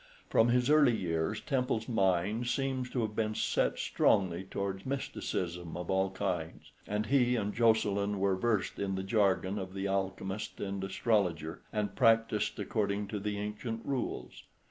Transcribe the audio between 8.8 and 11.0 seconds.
the jargon of the alchemist and